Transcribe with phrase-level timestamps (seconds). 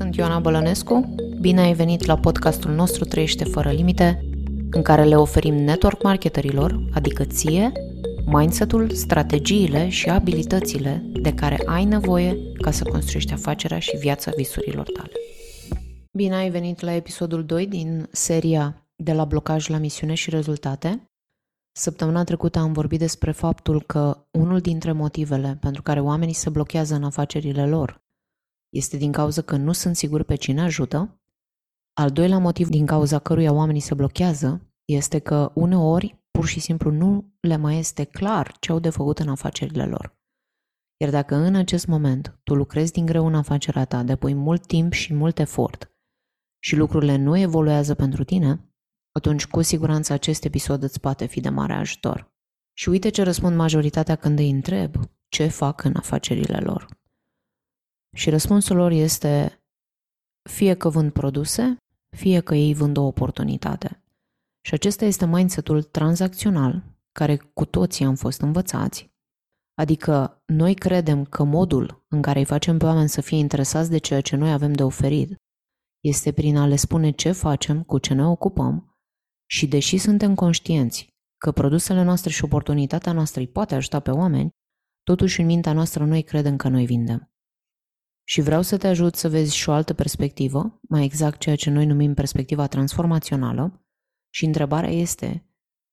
[0.00, 1.14] Sunt Ioana Bălănescu.
[1.40, 4.24] Bine ai venit la podcastul nostru Trăiește fără limite,
[4.70, 7.72] în care le oferim network marketerilor, adică ție,
[8.26, 14.90] mindset-ul, strategiile și abilitățile de care ai nevoie ca să construiești afacerea și viața visurilor
[14.90, 15.12] tale.
[16.12, 21.10] Bine ai venit la episodul 2 din seria De la blocaj la misiune și rezultate.
[21.72, 26.94] Săptămâna trecută am vorbit despre faptul că unul dintre motivele pentru care oamenii se blochează
[26.94, 28.00] în afacerile lor
[28.70, 31.20] este din cauza că nu sunt siguri pe cine ajută.
[31.92, 36.90] Al doilea motiv din cauza căruia oamenii se blochează este că uneori pur și simplu
[36.90, 40.18] nu le mai este clar ce au de făcut în afacerile lor.
[40.96, 44.92] Iar dacă în acest moment tu lucrezi din greu în afacerea ta, depui mult timp
[44.92, 45.94] și mult efort
[46.62, 48.74] și lucrurile nu evoluează pentru tine,
[49.12, 52.34] atunci cu siguranță acest episod îți poate fi de mare ajutor.
[52.76, 54.94] Și uite ce răspund majoritatea când îi întreb
[55.28, 56.99] ce fac în afacerile lor.
[58.16, 59.62] Și răspunsul lor este
[60.50, 61.76] fie că vând produse,
[62.16, 64.04] fie că ei vând o oportunitate.
[64.60, 69.10] Și acesta este mindsetul tranzacțional care cu toții am fost învățați.
[69.74, 73.98] Adică noi credem că modul în care îi facem pe oameni să fie interesați de
[73.98, 75.36] ceea ce noi avem de oferit
[76.00, 78.98] este prin a le spune ce facem, cu ce ne ocupăm
[79.50, 84.50] și deși suntem conștienți că produsele noastre și oportunitatea noastră îi poate ajuta pe oameni,
[85.02, 87.29] totuși în mintea noastră noi credem că noi vindem.
[88.30, 91.70] Și vreau să te ajut să vezi și o altă perspectivă, mai exact ceea ce
[91.70, 93.84] noi numim perspectiva transformațională.
[94.34, 95.50] Și întrebarea este,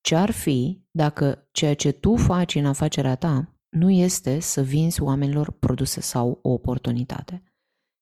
[0.00, 5.02] ce ar fi dacă ceea ce tu faci în afacerea ta nu este să vinzi
[5.02, 7.42] oamenilor produse sau o oportunitate?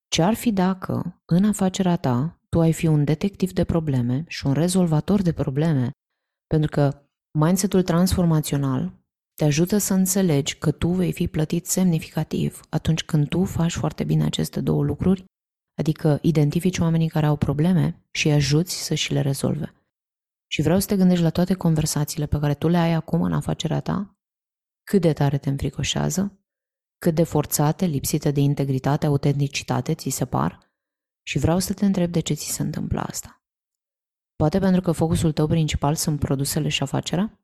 [0.09, 4.47] Ce ar fi dacă în afacerea ta tu ai fi un detectiv de probleme și
[4.47, 5.91] un rezolvator de probleme?
[6.47, 8.98] Pentru că mindsetul transformațional
[9.39, 14.05] te ajută să înțelegi că tu vei fi plătit semnificativ atunci când tu faci foarte
[14.05, 15.25] bine aceste două lucruri,
[15.77, 19.75] adică identifici oamenii care au probleme și îi ajuți să și le rezolve.
[20.51, 23.33] Și vreau să te gândești la toate conversațiile pe care tu le ai acum în
[23.33, 24.19] afacerea ta,
[24.83, 26.39] cât de tare te înfricoșează,
[26.99, 30.73] cât de forțate, lipsite de integritate, autenticitate ți se par
[31.27, 33.43] și vreau să te întreb de ce ți se întâmplă asta.
[34.37, 37.38] Poate pentru că focusul tău principal sunt produsele și afacerea?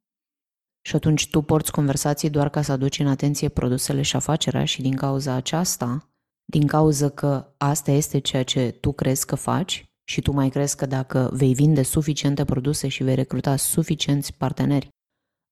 [0.87, 4.83] Și atunci tu porți conversații doar ca să aduci în atenție produsele și afacerea și
[4.83, 6.09] din cauza aceasta,
[6.45, 10.77] din cauza că asta este ceea ce tu crezi că faci și tu mai crezi
[10.77, 14.89] că dacă vei vinde suficiente produse și vei recruta suficienți parteneri,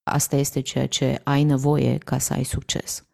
[0.03, 3.07] asta este ceea ce ai nevoie ca să ai succes.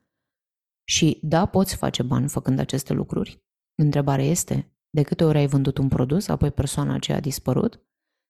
[0.88, 3.38] Și da, poți face bani făcând aceste lucruri.
[3.82, 7.80] Întrebarea este, de câte ori ai vândut un produs, apoi persoana aceea a dispărut?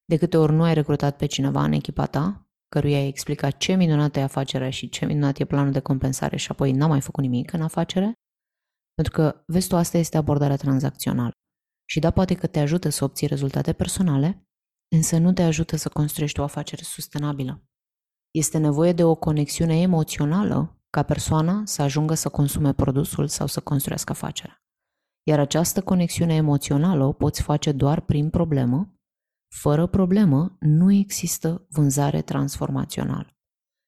[0.05, 3.73] De câte ori nu ai recrutat pe cineva în echipa ta căruia ai explicat ce
[3.73, 7.23] minunată e afacerea și ce minunat e planul de compensare și apoi n-a mai făcut
[7.23, 8.13] nimic în afacere?
[8.93, 11.31] Pentru că, vezi tu, asta este abordarea tranzacțională.
[11.89, 14.47] Și da, poate că te ajută să obții rezultate personale,
[14.95, 17.63] însă nu te ajută să construiești o afacere sustenabilă.
[18.31, 23.59] Este nevoie de o conexiune emoțională ca persoana să ajungă să consume produsul sau să
[23.59, 24.63] construiască afacerea.
[25.27, 28.98] Iar această conexiune emoțională o poți face doar prin problemă
[29.49, 33.37] fără problemă, nu există vânzare transformațională.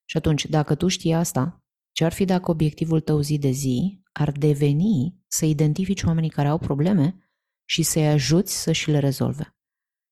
[0.10, 4.02] Și atunci, dacă tu știi asta, ce ar fi dacă obiectivul tău zi de zi
[4.12, 7.30] ar deveni să identifici oamenii care au probleme
[7.70, 9.56] și să-i ajuți să și le rezolve?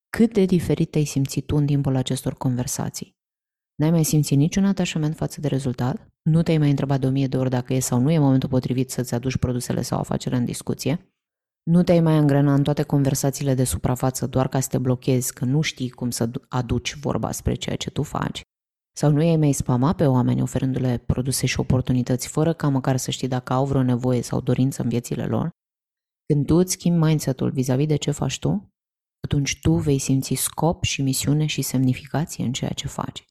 [0.10, 3.18] Cât de diferit te-ai simțit tu în timpul acestor conversații?
[3.76, 6.08] N-ai mai simțit niciun atașament față de rezultat?
[6.22, 8.50] Nu te-ai mai întrebat de o mie de ori dacă e sau nu e momentul
[8.50, 11.14] potrivit să-ți aduci produsele sau afacerea în discuție?
[11.64, 15.46] Nu te-ai mai angrena în toate conversațiile de suprafață doar ca să te blochezi că
[15.46, 18.42] nu știi cum să aduci vorba spre ceea ce tu faci.
[18.98, 23.12] Sau nu ai mai spama pe oameni oferându-le produse și oportunități fără ca măcar să
[23.12, 25.50] știi dacă au vreo nevoie sau dorință în viețile lor.
[26.26, 28.74] Când tu îți schimbi mindset-ul vis-a-vis de ce faci tu,
[29.24, 33.26] atunci tu vei simți scop și misiune și semnificație în ceea ce faci.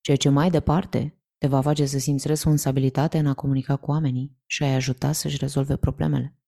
[0.00, 4.36] Ceea ce mai departe te va face să simți responsabilitate în a comunica cu oamenii
[4.46, 6.38] și a-i ajuta să-și rezolve problemele.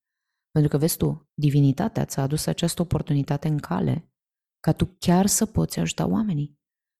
[0.57, 4.09] Pentru că, vezi tu, divinitatea ți-a adus această oportunitate în cale
[4.61, 6.59] ca tu chiar să poți ajuta oamenii.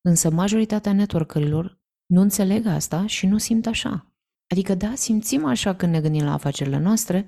[0.09, 4.13] Însă majoritatea networkerilor nu înțeleg asta și nu simt așa.
[4.53, 7.27] Adică da, simțim așa când ne gândim la afacerile noastre,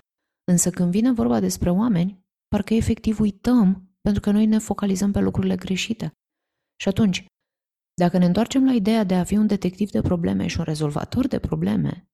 [0.50, 5.20] însă când vine vorba despre oameni, parcă efectiv uităm pentru că noi ne focalizăm pe
[5.20, 6.12] lucrurile greșite.
[6.80, 7.26] Și atunci,
[7.94, 11.26] dacă ne întoarcem la ideea de a fi un detectiv de probleme și un rezolvator
[11.26, 12.08] de probleme,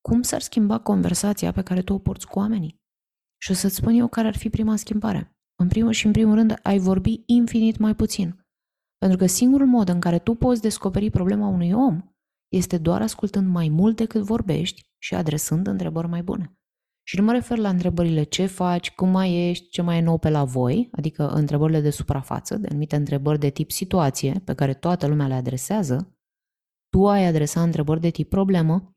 [0.00, 2.79] cum s-ar schimba conversația pe care tu o porți cu oamenii?
[3.42, 5.36] Și o să-ți spun eu care ar fi prima schimbare.
[5.58, 8.46] În primul și în primul rând, ai vorbi infinit mai puțin.
[8.98, 12.02] Pentru că singurul mod în care tu poți descoperi problema unui om
[12.48, 16.54] este doar ascultând mai mult decât vorbești și adresând întrebări mai bune.
[17.06, 20.18] Și nu mă refer la întrebările ce faci, cum mai ești, ce mai e nou
[20.18, 24.74] pe la voi, adică întrebările de suprafață, de anumite întrebări de tip situație, pe care
[24.74, 26.18] toată lumea le adresează.
[26.88, 28.96] Tu ai adresa întrebări de tip problemă,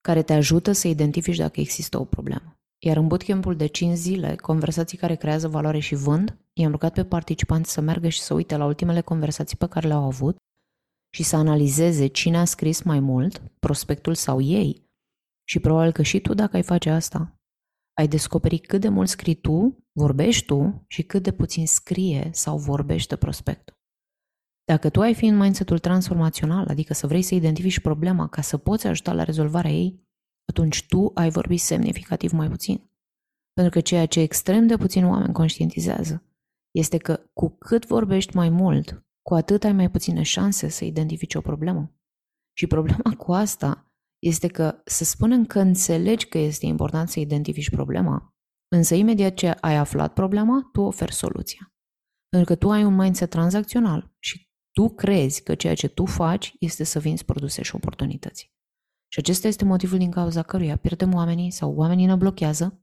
[0.00, 2.57] care te ajută să identifici dacă există o problemă.
[2.78, 7.04] Iar în bootcamp-ul de 5 zile, conversații care creează valoare și vând, i-am rugat pe
[7.04, 10.36] participanți să meargă și să uite la ultimele conversații pe care le-au avut
[11.14, 14.86] și să analizeze cine a scris mai mult, prospectul sau ei.
[15.48, 17.38] Și probabil că și tu, dacă ai face asta,
[17.98, 22.58] ai descoperi cât de mult scrii tu, vorbești tu și cât de puțin scrie sau
[22.58, 23.76] vorbește prospectul.
[24.64, 28.56] Dacă tu ai fi în mindset-ul transformațional, adică să vrei să identifici problema ca să
[28.56, 30.07] poți ajuta la rezolvarea ei,
[30.48, 32.90] atunci tu ai vorbit semnificativ mai puțin.
[33.52, 36.22] Pentru că ceea ce extrem de puțin oameni conștientizează
[36.70, 41.34] este că cu cât vorbești mai mult, cu atât ai mai puține șanse să identifici
[41.34, 41.92] o problemă.
[42.56, 47.70] Și problema cu asta este că să spunem că înțelegi că este important să identifici
[47.70, 48.36] problema,
[48.68, 51.72] însă imediat ce ai aflat problema, tu oferi soluția.
[52.28, 56.54] Pentru că tu ai un mindset tranzacțional și tu crezi că ceea ce tu faci
[56.58, 58.52] este să vinzi produse și oportunități.
[59.12, 62.82] Și acesta este motivul din cauza căruia pierdem oamenii sau oamenii ne blochează.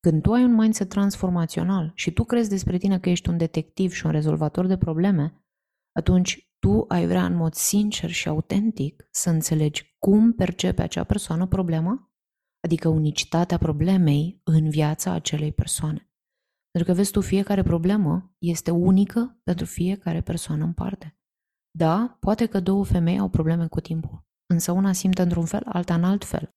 [0.00, 3.92] Când tu ai un mindset transformațional și tu crezi despre tine că ești un detectiv
[3.92, 5.44] și un rezolvator de probleme,
[5.92, 11.46] atunci tu ai vrea în mod sincer și autentic să înțelegi cum percepe acea persoană
[11.46, 12.12] problema,
[12.64, 16.08] adică unicitatea problemei în viața acelei persoane.
[16.70, 21.18] Pentru că vezi tu, fiecare problemă este unică pentru fiecare persoană în parte.
[21.70, 25.94] Da, poate că două femei au probleme cu timpul, însă una simte într-un fel, alta
[25.94, 26.50] în alt fel,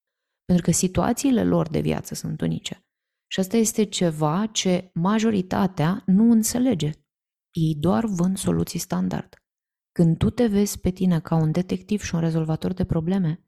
[0.45, 2.81] pentru că situațiile lor de viață sunt unice.
[3.31, 6.91] Și asta este ceva ce majoritatea nu înțelege.
[7.51, 9.35] Ei doar vând soluții standard.
[9.91, 13.41] Când tu te vezi pe tine ca un detectiv și un rezolvator de probleme,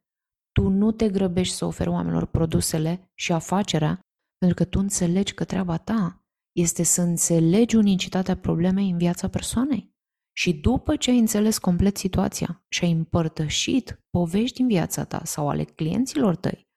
[0.52, 4.00] tu nu te grăbești să oferi oamenilor produsele și afacerea,
[4.38, 9.94] pentru că tu înțelegi că treaba ta este să înțelegi unicitatea problemei în viața persoanei.
[10.40, 15.50] Și după ce ai înțeles complet situația și ai împărtășit povești în viața ta sau
[15.50, 16.68] ale clienților tăi,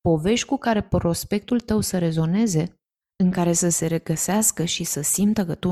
[0.00, 2.80] povești cu care prospectul tău să rezoneze,
[3.22, 5.70] în care să se regăsească și să simtă că tu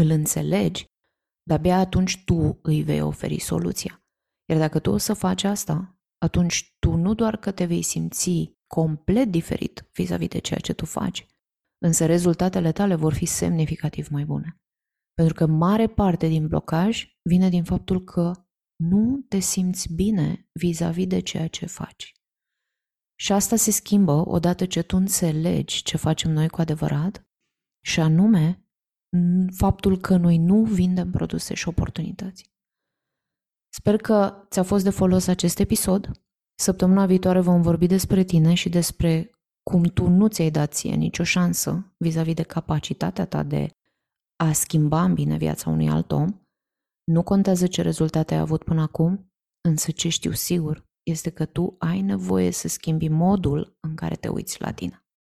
[0.00, 0.84] îl înțelegi,
[1.42, 4.02] de-abia atunci tu îi vei oferi soluția.
[4.50, 8.52] Iar dacă tu o să faci asta, atunci tu nu doar că te vei simți
[8.66, 11.26] complet diferit vis-a-vis de ceea ce tu faci,
[11.78, 14.60] însă rezultatele tale vor fi semnificativ mai bune.
[15.18, 18.32] Pentru că mare parte din blocaj vine din faptul că
[18.76, 22.12] nu te simți bine vis-a-vis de ceea ce faci.
[23.20, 27.28] Și asta se schimbă odată ce tu înțelegi ce facem noi cu adevărat
[27.84, 28.68] și anume
[29.56, 32.52] faptul că noi nu vindem produse și oportunități.
[33.74, 36.10] Sper că ți-a fost de folos acest episod.
[36.58, 39.30] Săptămâna viitoare vom vorbi despre tine și despre
[39.62, 43.77] cum tu nu ți-ai dat ție nicio șansă vis-a-vis de capacitatea ta de
[44.44, 46.40] a schimba în bine viața unui alt om.
[47.04, 49.32] Nu contează ce rezultate ai avut până acum,
[49.68, 54.28] însă ce știu sigur este că tu ai nevoie să schimbi modul în care te
[54.28, 55.06] uiți la tine.